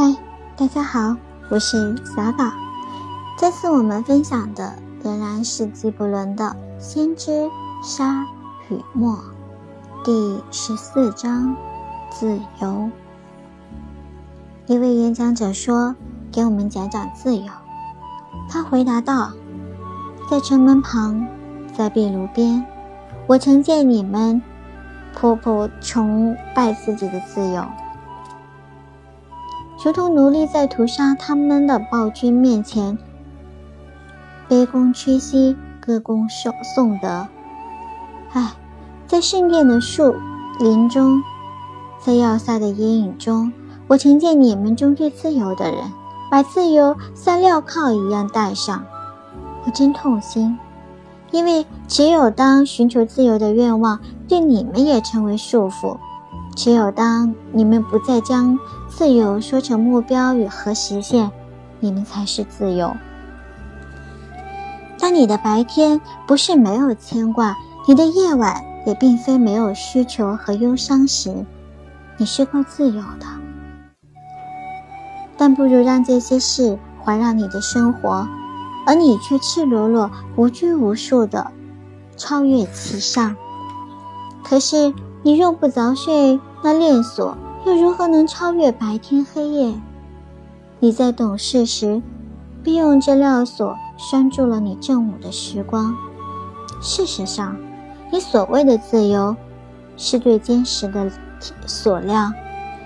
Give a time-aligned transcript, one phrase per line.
[0.00, 0.14] 嗨，
[0.56, 1.16] 大家好，
[1.50, 2.52] 我是小宝。
[3.36, 6.44] 这次我们分享的仍然是纪伯伦的
[6.80, 7.50] 《先知
[7.82, 8.24] 沙
[8.70, 9.14] 与墨》
[10.04, 11.56] 第十四章
[12.14, 12.88] “自由”。
[14.68, 15.96] 一位演讲者说
[16.30, 17.50] ：“给我们讲讲自由。”
[18.48, 19.32] 他回答道
[20.30, 21.26] ：“在城门旁，
[21.76, 22.64] 在壁炉边，
[23.26, 24.40] 我曾见你们
[25.12, 27.64] 婆婆崇拜自己的自由。”
[29.84, 32.98] 如同奴隶在屠杀他们的暴君面前，
[34.48, 37.28] 卑躬屈膝，歌功颂颂德。
[38.32, 38.54] 唉，
[39.06, 40.16] 在圣殿的树
[40.58, 41.22] 林中，
[42.00, 43.52] 在要塞的阴影中，
[43.86, 45.92] 我曾见你们中最自由的人，
[46.28, 48.84] 把自由像镣铐一样戴上。
[49.64, 50.58] 我真痛心，
[51.30, 55.96] 因为只有当寻求自由的愿望对你们也成为束缚。
[56.56, 58.58] 只有当你们不再将
[58.98, 61.30] 自由说成目标与和实现，
[61.78, 62.96] 你们才是自由。
[64.98, 71.46] 当你的白天不是没有牵挂，你的夜晚也并非没有需求和忧伤时，
[72.16, 73.26] 你是够自由的。
[75.36, 78.26] 但不如让这些事环绕你的生活，
[78.84, 81.52] 而你却赤裸裸、无拘无束地
[82.16, 83.36] 超越其上。
[84.42, 86.40] 可是你用不早睡。
[86.64, 89.74] 那链锁又如何能超越白天黑夜？
[90.80, 92.00] 你在懂事时，
[92.62, 95.94] 便用这镣锁拴住了你正午的时光。
[96.80, 97.56] 事实上，
[98.12, 99.34] 你所谓的自由，
[99.96, 101.10] 是最坚实的
[101.66, 102.32] 锁链。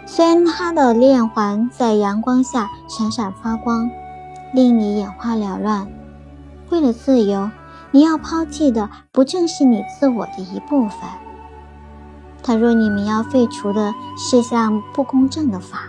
[0.06, 3.90] 虽然它的链环在阳光下闪闪发光，
[4.54, 5.86] 令你眼花缭乱。
[6.70, 7.50] 为了自由，
[7.90, 10.98] 你要抛弃的不正是你自我的一部分？
[12.42, 15.84] 倘若你们要废除的是项不公正的法，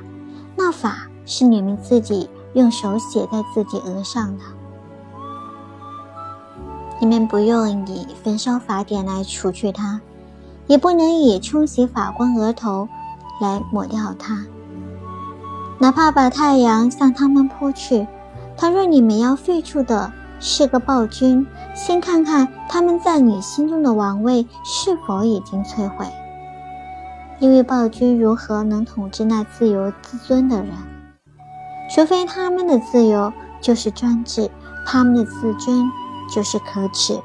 [0.55, 4.43] 那法是你们自己用手写在自己额上的。
[6.99, 9.99] 你们不用以焚烧法典来除去它，
[10.67, 12.87] 也不能以冲洗法官额头
[13.41, 14.45] 来抹掉它。
[15.79, 18.07] 哪怕把太阳向他们泼去，
[18.55, 26.05] 倘若你们要废除的是个暴君，先看看他们在你心中的王位是否已经摧毁。
[27.43, 30.69] 因为暴君如何能统治那自由自尊的人？
[31.93, 34.49] 除非他们的自由就是专制，
[34.85, 35.91] 他们的自尊
[36.33, 37.19] 就是可耻。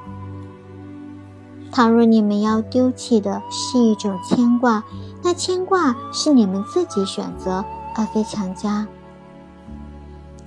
[1.71, 4.83] 倘若你们要丢弃的是一种牵挂，
[5.23, 7.65] 那牵挂是你们自己选择，
[7.95, 8.89] 而非强加。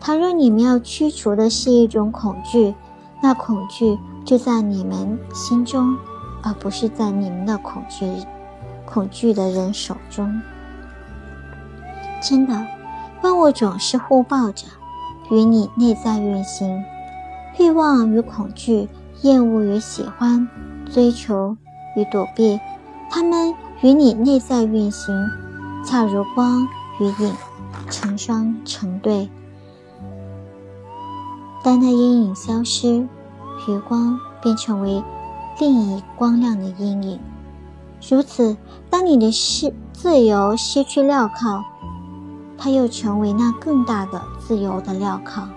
[0.02, 2.76] 倘若你们要驱除的是一种恐惧，
[3.24, 5.96] 那恐惧就在你们心中，
[6.44, 8.06] 而不是在你们的恐惧。
[8.94, 10.42] 恐惧的人手中，
[12.22, 12.68] 真的，
[13.22, 14.66] 万物总是互抱着，
[15.30, 16.84] 与你内在运行。
[17.58, 18.90] 欲望与恐惧，
[19.22, 20.46] 厌恶与喜欢，
[20.92, 21.56] 追求
[21.96, 22.60] 与躲避，
[23.10, 25.30] 它们与你内在运行，
[25.86, 26.68] 恰如光
[27.00, 27.34] 与影，
[27.90, 29.30] 成双成对。
[31.64, 33.08] 当那阴影消失，
[33.70, 35.02] 余光便成为
[35.60, 37.20] 另一光亮的阴影。
[38.10, 38.58] 如此，
[38.90, 41.64] 当你的失自由失去镣铐，
[42.58, 45.48] 它又成为那更大的自由的镣铐。